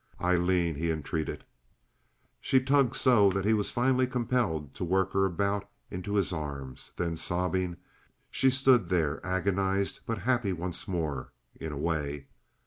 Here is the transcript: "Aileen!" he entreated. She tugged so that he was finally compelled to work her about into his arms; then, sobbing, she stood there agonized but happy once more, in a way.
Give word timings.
"Aileen!" 0.19 0.73
he 0.73 0.89
entreated. 0.89 1.43
She 2.39 2.59
tugged 2.59 2.95
so 2.95 3.29
that 3.29 3.45
he 3.45 3.53
was 3.53 3.69
finally 3.69 4.07
compelled 4.07 4.73
to 4.73 4.83
work 4.83 5.13
her 5.13 5.27
about 5.27 5.69
into 5.91 6.15
his 6.15 6.33
arms; 6.33 6.91
then, 6.97 7.15
sobbing, 7.15 7.77
she 8.31 8.49
stood 8.49 8.89
there 8.89 9.23
agonized 9.23 9.99
but 10.07 10.17
happy 10.17 10.53
once 10.53 10.87
more, 10.87 11.33
in 11.53 11.71
a 11.71 11.77
way. 11.77 12.25